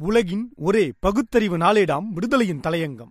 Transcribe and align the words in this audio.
உலகின் 0.00 0.52
ஒரே 0.56 0.92
பகுத்தறிவு 0.98 1.58
நாளேடாம் 1.58 2.06
விடுதலையின் 2.14 2.60
தலையங்கம். 2.60 3.10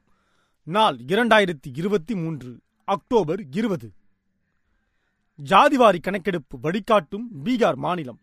நாள் 0.63 0.97
இரண்டாயிரத்தி 0.97 1.69
இருபத்தி 1.73 2.15
மூன்று 2.15 2.59
அக்டோபர் 2.83 3.41
இருபது. 3.49 3.91
ஜாதிவாரி 5.43 5.99
கணக்கெடுப்பு 5.99 6.59
வழிகாட்டும் 6.59 7.29
பீகார் 7.43 7.75
மாநிலம். 7.75 8.19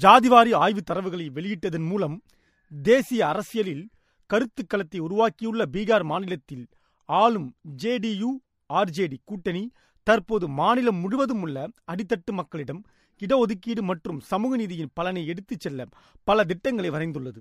ஜாதிவாரி 0.00 0.54
ஆய்வு 0.54 0.82
தரவுகளை 0.90 1.28
வெளியிட்டதன் 1.30 1.86
மூலம் 1.88 2.22
தேசிய 2.82 3.28
அரசியலில் 3.28 3.88
கருத்துக்களத்தை 4.30 4.98
உருவாக்கியுள்ள 4.98 5.64
பீகார் 5.72 6.04
மாநிலத்தில் 6.04 6.66
ஆளும் 7.04 7.56
ஜேடியு 7.82 8.30
ஆர்ஜேடி 8.72 9.16
கூட்டணி 9.24 9.70
தற்போது 10.02 10.48
மாநிலம் 10.48 10.96
முழுவதும் 10.96 11.42
உள்ள 11.42 11.68
அடித்தட்டு 11.92 12.32
மக்களிடம் 12.32 12.84
இடஒதுக்கீடு 13.20 13.82
மற்றும் 13.82 14.20
சமூக 14.20 14.56
நீதியின் 14.56 14.90
பலனை 14.94 15.26
எடுத்துச் 15.26 15.60
செல்ல 15.60 15.86
பல 16.24 16.44
திட்டங்களை 16.44 16.90
வரைந்துள்ளது. 16.90 17.40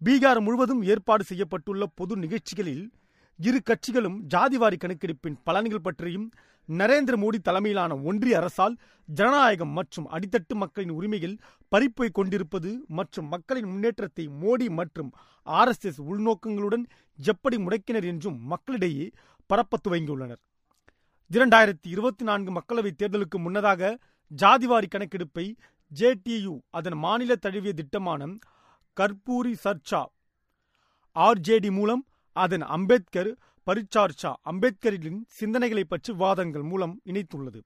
பீகார் 0.00 0.40
முழுவதும் 0.40 0.82
ஏற்பாடு 0.82 1.24
செய்யப்பட்டுள்ள 1.28 1.84
பொது 1.94 2.16
நிகழ்ச்சிகளில் 2.16 2.92
இரு 3.38 3.62
கட்சிகளும் 3.70 4.16
ஜாதிவாரி 4.34 4.76
கணக்கெடுப்பின் 4.76 5.36
பலன்கள் 5.46 5.84
பற்றியும் 5.86 6.26
நரேந்திர 6.68 7.14
மோடி 7.16 7.38
தலைமையிலான 7.38 7.92
ஒன்றிய 8.02 8.36
அரசால் 8.36 8.74
ஜனநாயகம் 9.08 9.72
மற்றும் 9.72 10.06
அடித்தட்டு 10.06 10.54
மக்களின் 10.54 10.90
உரிமையில் 10.90 11.40
பறிப்பை 11.72 12.08
கொண்டிருப்பது 12.10 12.84
மற்றும் 12.88 13.28
மக்களின் 13.28 13.64
முன்னேற்றத்தை 13.64 14.28
மோடி 14.42 14.70
மற்றும் 14.70 15.10
ஆர்எஸ்எஸ் 15.46 16.00
உள்நோக்கங்களுடன் 16.10 16.84
எப்படி 17.18 17.56
முடக்கினர் 17.56 18.04
என்றும் 18.04 18.38
மக்களிடையே 18.44 19.10
பரப்ப 19.46 19.78
துவங்கியுள்ளனர். 19.88 20.40
இரண்டாயிரத்தி 21.30 21.88
இருபத்தி 21.88 22.24
நான்கு 22.24 22.52
மக்களவைத் 22.52 23.00
தேர்தலுக்கு 23.02 23.38
முன்னதாக 23.38 23.98
ஜாதிவாரி 24.36 24.86
கணக்கெடுப்பை 24.88 25.56
ஜேடியு 25.98 26.58
அதன் 26.70 26.98
மாநில 26.98 27.36
தழுவிய 27.36 27.72
திட்டமான 27.72 28.26
கர்பூரி 29.00 29.54
சர்ச்சா 29.64 30.04
ஆர்ஜேடி 31.14 31.70
மூலம் 31.70 32.06
அதன் 32.32 32.62
அம்பேத்கர் 32.62 33.36
பரிச்சார்ச்சா 33.66 34.34
அம்பேத்கரின் 34.50 35.20
சிந்தனைகளை 35.40 35.84
பற்றி 35.84 36.12
வாதங்கள் 36.12 36.62
மூலம் 36.62 37.00
இணைத்துள்ளது. 37.04 37.60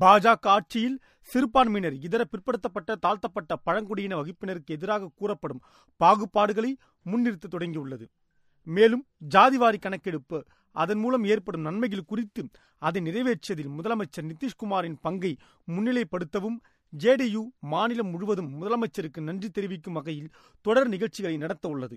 பாஜக 0.00 0.46
ஆட்சியில் 0.46 1.00
சிறுபான்மையினர் 1.20 2.02
இதர 2.02 2.24
பிற்படுத்தப்பட்ட 2.24 2.94
தாழ்த்தப்பட்ட 2.94 3.56
பழங்குடியின 3.56 4.22
வகுப்பினருக்கு 4.22 4.66
எதிராக 4.66 5.10
கூறப்படும் 5.14 5.62
பாகுபாடுகளை 6.00 6.76
முன்னிறுத்த 7.02 7.48
தொடங்கியுள்ளது. 7.50 8.06
மேலும் 8.62 9.06
ஜாதிவாரி 9.34 9.78
கணக்கெடுப்பு 9.80 10.44
அதன் 10.82 11.00
மூலம் 11.02 11.24
ஏற்படும் 11.24 11.66
நன்மைகள் 11.66 12.08
குறித்து 12.10 12.42
அதை 12.82 13.00
நிறைவேற்றியதில் 13.06 13.74
முதலமைச்சர் 13.78 14.28
நிதிஷ்குமாரின் 14.30 14.98
பங்கை 15.00 15.32
முன்னிலைப்படுத்தவும் 15.68 16.58
ஜேடியு 16.92 17.42
மாநிலம் 17.72 18.10
முழுவதும் 18.12 18.50
முதலமைச்சருக்கு 18.60 19.20
நன்றி 19.20 19.48
தெரிவிக்கும் 19.50 19.96
வகையில் 19.98 20.30
தொடர் 20.66 20.88
நிகழ்ச்சிகளை 20.88 21.36
நடத்த 21.36 21.64
உள்ளது. 21.68 21.96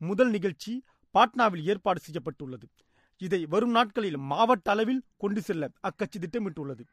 முதல் 0.00 0.30
நிகழ்ச்சி 0.30 0.72
பாட்னாவில் 1.14 1.66
ஏற்பாடு 1.72 2.00
செய்யப்பட்டுள்ளது. 2.00 2.66
இதை 3.20 3.40
வரும் 3.46 3.74
நாட்களில் 3.76 4.18
மாவட்ட 4.30 4.68
அளவில் 4.70 5.02
கொண்டு 5.22 5.40
செல்ல 5.48 5.64
அக்கட்சி 5.88 6.18
திட்டமிட்டுள்ளது. 6.18 6.84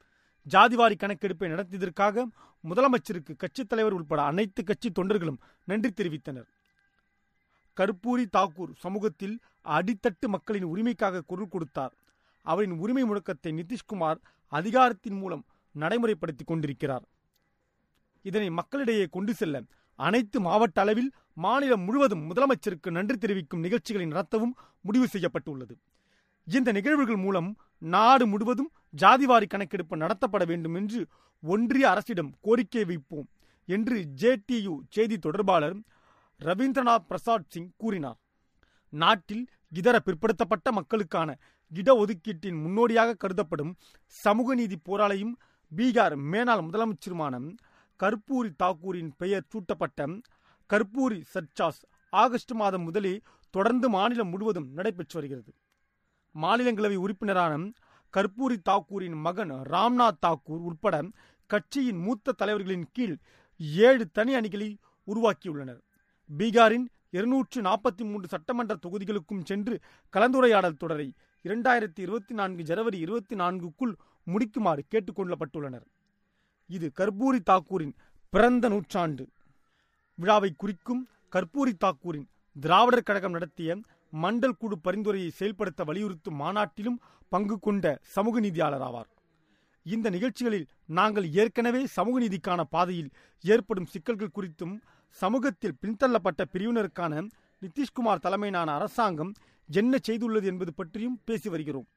ஜாதிவாரி 0.45 0.95
கணக்கெடுப்பை 0.97 1.47
நடத்தியதற்காக 1.53 2.25
முதலமைச்சருக்கு 2.63 3.33
கட்சித் 3.37 3.69
தலைவர் 3.71 3.95
உட்பட 3.99 4.21
அனைத்து 4.31 4.61
கட்சி 4.63 4.89
தொண்டர்களும் 4.89 5.41
நன்றி 5.69 5.91
தெரிவித்தனர். 5.91 6.49
கர்பூரி 7.79 8.25
தாக்கூர் 8.37 8.71
சமூகத்தில் 8.83 9.35
அடித்தட்டு 9.75 10.27
மக்களின் 10.35 10.67
உரிமைக்காக 10.73 11.25
குரல் 11.31 11.53
கொடுத்தார். 11.53 11.93
அவரின் 12.45 12.75
உரிமை 12.83 13.03
முழக்கத்தை 13.03 13.51
நிதிஷ்குமார் 13.59 14.19
அதிகாரத்தின் 14.51 15.17
மூலம் 15.21 15.43
நடைமுறைப்படுத்தி 15.75 16.43
கொண்டிருக்கிறார். 16.45 17.05
இதனை 18.25 18.49
மக்களிடையே 18.59 19.05
கொண்டு 19.15 19.33
செல்ல 19.39 19.61
அனைத்து 19.99 20.37
மாவட்ட 20.47 20.77
அளவில் 20.81 21.11
மாநிலம் 21.43 21.83
முழுவதும் 21.87 22.23
முதலமைச்சருக்கு 22.29 22.89
நன்றி 22.97 23.17
தெரிவிக்கும் 23.17 23.63
நிகழ்ச்சிகளை 23.65 24.07
நடத்தவும் 24.07 24.53
முடிவு 24.85 25.07
செய்யப்பட்டுள்ளது. 25.13 25.75
இந்த 26.47 26.69
நிகழ்வுகள் 26.77 27.21
மூலம் 27.25 27.49
நாடு 27.93 28.25
முழுவதும் 28.27 28.71
ஜாதிவாரி 29.01 29.47
கணக்கெடுப்பு 29.49 29.95
நடத்தப்பட 30.03 30.43
வேண்டும் 30.51 30.75
என்று 30.79 30.99
ஒன்றிய 31.43 31.85
அரசிடம் 31.93 32.31
கோரிக்கை 32.45 32.83
வைப்போம் 32.91 33.27
என்று 33.69 33.97
ஜேடியு 34.21 34.73
செய்தி 34.95 35.17
தொடர்பாளர் 35.25 35.77
ரவீந்திரநாத் 36.41 37.07
பிரசாத் 37.07 37.49
சிங் 37.49 37.71
கூறினார். 37.77 38.19
நாட்டில் 38.89 39.47
இதர 39.69 39.99
பிற்படுத்தப்பட்ட 39.99 40.71
மக்களுக்கான 40.71 41.37
இடஒதுக்கீட்டின் 41.73 42.61
முன்னோடியாக 42.61 43.13
கருதப்படும் 43.13 43.75
சமூக 44.05 44.55
நீதி 44.55 44.77
போராளியும் 44.85 45.33
பீகார் 45.75 46.15
மேனாள் 46.31 46.63
முதலமைச்சருமான 46.67 47.55
கர்பூரி 48.03 48.51
தாக்கூரின் 48.63 49.11
பெயர் 49.17 49.47
சூட்டப்பட்ட 49.47 50.07
கர்பூரி 50.73 51.23
சர்ச்சாஸ் 51.33 51.81
ஆகஸ்ட் 52.09 52.51
மாதம் 52.51 52.81
முதலே 52.81 53.21
தொடர்ந்து 53.49 53.89
மாநிலம் 53.89 54.29
முழுவதும் 54.29 54.69
நடைபெற்று 54.73 55.19
வருகிறது. 55.19 55.51
மாநிலங்களவை 56.35 56.95
உறுப்பினரான 56.95 57.71
கர்பூரி 58.13 58.57
தாக்கூரின் 58.69 59.17
மகன் 59.21 59.51
ராம்நாத் 59.51 60.21
தாக்கூர் 60.25 60.63
உட்பட 60.69 61.09
கட்சியின் 61.45 61.97
மூத்த 61.97 62.31
தலைவர்களின் 62.31 62.87
கீழ் 62.91 63.17
ஏழு 63.57 64.09
தனி 64.09 64.33
அணிகளை 64.33 64.77
உருவாக்கியுள்ளனர். 65.07 65.81
பீகாரின் 66.29 66.87
இருநூற்று 67.09 67.61
நாற்பத்தி 67.61 68.03
மூன்று 68.03 68.27
சட்டமன்ற 68.27 68.75
தொகுதிகளுக்கும் 68.75 69.43
சென்று 69.43 69.79
கலந்துரையாடல் 70.13 70.77
தொடரை 70.77 71.13
இரண்டாயிரத்தி 71.43 71.99
இருபத்தி 71.99 72.33
நான்கு 72.33 72.63
ஜனவரி 72.63 72.97
இருபத்தி 72.99 73.35
நான்குக்குள் 73.35 73.93
முடிக்குமாறு 74.27 74.81
கேட்டுக்கொள்ளப்பட்டுள்ளனர். 74.91 75.85
இது 76.67 76.91
கர்பூரி 76.99 77.39
தாக்கூரின் 77.49 77.93
பிறந்த 78.29 78.69
நூற்றாண்டு. 78.69 79.25
விழாவை 80.15 80.53
குறிக்கும் 80.57 81.07
கர்பூரி 81.35 81.73
தாக்கூரின் 81.85 82.27
திராவிடர் 82.59 83.03
கழகம் 83.03 83.31
நடத்திய 83.31 83.77
மண்டல் 84.13 84.57
குழு 84.57 84.79
பரிந்துரையை 84.79 85.29
செயல்படுத்த 85.29 85.83
வலியுறுத்தும் 85.83 86.39
மாநாட்டிலும் 86.39 86.99
பங்கு 87.29 87.59
கொண்ட 87.59 87.99
சமூக 88.01 88.39
நீதியாளர் 88.39 88.81
ஆவார். 88.81 89.09
இந்த 89.93 90.07
நிகழ்ச்சிகளில் 90.15 90.67
நாங்கள் 90.97 91.27
ஏற்கனவே 91.41 91.81
சமூக 91.97 92.15
நீதிக்கான 92.23 92.61
பாதையில் 92.75 93.11
ஏற்படும் 93.43 93.91
சிக்கல்கள் 93.93 94.35
குறித்தும் 94.37 94.73
சமூகத்தில் 95.19 95.77
பின்தள்ளப்பட்ட 95.81 96.41
பிரிவினருக்கான 96.53 97.21
நிதிஷ்குமார் 97.61 98.23
தலைமையிலான 98.25 98.69
அரசாங்கம் 98.79 99.31
என்ன 99.69 99.97
செய்துள்ளது 100.07 100.47
என்பது 100.51 100.71
பற்றியும் 100.73 101.19
பேசி 101.27 101.47
வருகிறோம். 101.49 101.87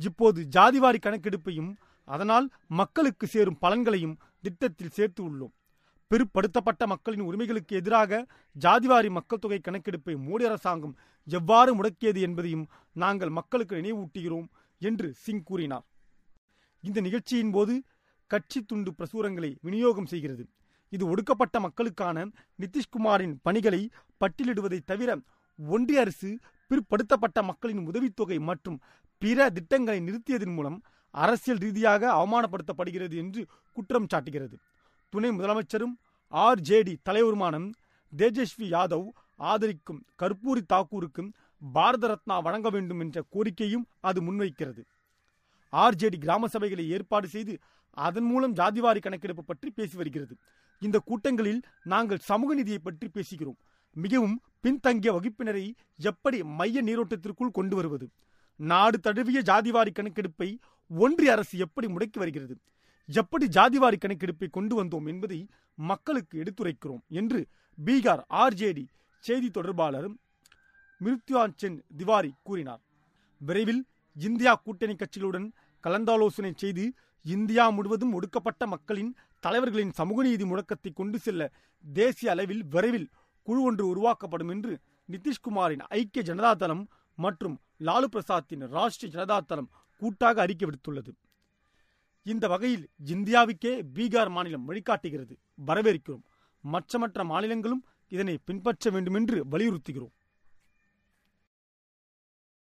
இப்போது 0.00 0.40
ஜாதிவாரி 0.56 0.98
கணக்கெடுப்பையும் 1.06 1.72
அதனால் 2.08 2.46
மக்களுக்கு 2.80 3.26
சேரும் 3.26 3.58
பலன்களையும் 3.64 4.18
திட்டத்தில் 4.44 4.94
சேர்த்து 4.98 5.20
உள்ளோம். 5.28 5.52
பிற்படுத்தப்பட்ட 6.10 6.82
மக்களின் 6.92 7.26
உரிமைகளுக்கு 7.28 7.76
எதிராக 7.80 8.20
ஜாதிவாரி 8.56 9.10
மக்கள் 9.18 9.42
தொகை 9.44 9.60
கணக்கெடுப்பை 9.60 10.14
மோடி 10.26 10.44
அரசாங்கம் 10.48 10.94
எவ்வாறு 11.28 11.70
முடக்கியது 11.78 12.20
என்பதையும் 12.26 12.66
நாங்கள் 13.02 13.32
மக்களுக்கு 13.38 13.76
நினைவூட்டுகிறோம் 13.76 14.48
என்று 14.80 15.08
சிங் 15.24 15.44
கூறினார். 15.50 15.86
இந்த 16.88 16.98
நிகழ்ச்சியின் 17.06 17.52
போது 17.56 17.74
கட்சி 18.30 18.60
துண்டு 18.62 18.90
பிரசுரங்களை 18.98 19.50
விநியோகம் 19.66 20.08
செய்கிறது. 20.12 20.44
இது 20.88 21.04
ஒடுக்கப்பட்ட 21.12 21.56
மக்களுக்கான 21.60 22.24
நிதிஷ்குமாரின் 22.62 23.34
பணிகளை 23.42 23.82
பட்டியலிடுவதை 24.20 24.80
தவிர 24.90 25.10
ஒன்றிய 25.58 26.00
அரசு 26.00 26.30
பிற்படுத்தப்பட்ட 26.70 27.38
மக்களின் 27.42 27.82
உதவித்தொகை 27.90 28.38
மற்றும் 28.48 28.78
பிற 29.22 29.48
திட்டங்களை 29.50 30.00
நிறுத்தியதன் 30.00 30.54
மூலம் 30.54 30.78
அரசியல் 31.10 31.62
ரீதியாக 31.64 32.02
அவமானப்படுத்தப்படுகிறது 32.18 33.16
என்று 33.16 33.42
குற்றம் 33.76 34.08
சாட்டுகிறது. 34.12 34.56
துணை 35.12 35.30
முதலமைச்சரும் 35.30 35.94
ஆர்ஜேடி 36.32 36.94
தலைவருமான 37.08 37.60
தேஜஸ்வி 38.12 38.66
யாதவ் 38.74 39.08
ஆதரிக்கும் 39.50 40.00
கர்பூரி 40.22 40.62
தாக்கூருக்கும் 40.72 41.30
பாரத 41.72 42.06
ரத்னா 42.06 42.36
வழங்க 42.38 42.68
வேண்டும் 42.70 43.00
என்ற 43.00 43.18
கோரிக்கையும் 43.34 43.84
அது 44.00 44.20
முன்வைக்கிறது. 44.22 44.82
ஆர்ஜேடி 45.72 46.18
கிராம 46.24 46.48
சபைகளை 46.54 46.84
ஏற்பாடு 46.96 47.28
செய்து 47.28 47.54
அதன் 47.96 48.26
மூலம் 48.30 48.54
ஜாதிவாரி 48.54 49.00
கணக்கெடுப்பு 49.02 49.44
பற்றி 49.44 49.70
பேசி 49.70 49.96
வருகிறது. 49.96 50.34
இந்த 50.82 50.98
கூட்டங்களில் 50.98 51.62
நாங்கள் 51.92 52.24
சமூக 52.30 52.54
நிதியை 52.54 52.78
பற்றி 52.78 53.06
பேசுகிறோம். 53.08 53.58
மிகவும் 53.96 54.36
பின்தங்கிய 54.64 55.10
வகுப்பினரை 55.12 55.64
எப்படி 56.10 56.38
மைய 56.58 56.82
நீரோட்டத்திற்குள் 56.82 57.56
கொண்டு 57.58 57.76
வருவது? 57.76 58.06
நாடு 58.60 59.00
தழுவிய 59.00 59.38
ஜாதிவாரி 59.40 59.92
கணக்கெடுப்பை 59.94 60.48
ஒன்றிய 60.90 61.32
அரசு 61.32 61.54
எப்படி 61.58 61.86
முடக்கி 61.86 62.18
வருகிறது? 62.18 62.54
எப்படி 63.08 63.46
ஜாதிவாரி 63.46 63.98
கணக்கெடுப்பை 64.00 64.48
கொண்டு 64.50 64.74
வந்தோம் 64.78 65.06
என்பதை 65.12 65.38
மக்களுக்கு 65.78 66.34
எடுத்துரைக்கிறோம் 66.42 67.02
என்று 67.20 67.40
பீகார் 67.78 68.22
ஆர்ஜேடி 68.42 68.84
செய்தி 69.24 69.48
தொடர்பாளர் 69.50 70.08
மிருத்யாஞ்சன் 71.00 71.78
திவாரி 71.96 72.32
கூறினார். 72.42 72.82
விரைவில் 73.40 73.82
இந்தியா 74.14 74.54
கூட்டணி 74.54 74.94
கட்சிகளுடன் 74.94 75.48
கலந்தாலோசனை 75.84 76.52
செய்து 76.56 76.92
இந்தியா 77.22 77.68
முழுவதும் 77.68 78.12
ஒடுக்கப்பட்ட 78.12 78.66
மக்களின் 78.66 79.14
தலைவர்களின் 79.40 79.92
சமூக 79.92 80.22
நீதி 80.22 80.44
முழக்கத்தை 80.44 80.92
கொண்டு 80.94 81.18
செல்ல 81.18 81.52
தேசிய 81.92 82.30
அளவில் 82.30 82.64
விரைவில் 82.64 83.08
குழு 83.42 83.62
ஒன்று 83.62 83.86
உருவாக்கப்படும் 83.86 84.48
என்று 84.48 84.78
நிதிஷ்குமாரின் 85.08 85.84
ஐக்கிய 85.88 86.34
ஜனதா 86.34 86.56
தளம் 86.56 86.88
மற்றும் 87.14 87.60
லாலு 87.80 88.04
பிரசாத்தின் 88.04 88.64
ராஷ்டிரிய 88.66 89.12
ஜனதா 89.14 89.40
தளம் 89.40 89.70
கூட்டாக 89.96 90.40
அறிக்கை 90.40 90.68
விடுத்துள்ளது. 90.68 91.12
இந்த 92.22 92.48
வகையில் 92.48 92.88
இந்தியாவுக்கே 93.06 93.82
பீகார் 93.94 94.30
மாநிலம் 94.30 94.68
வழிகாட்டுகிறது. 94.68 95.34
வரவேற்கிறோம். 95.66 96.22
மற்ற 96.60 96.98
மற்ற 96.98 97.24
மாநிலங்களும் 97.24 97.82
இதனை 98.08 98.38
பின்பற்ற 98.44 98.90
வேண்டும் 98.90 99.14
என்று 99.14 99.44
வலியுறுத்துகிறோம். 99.50 100.12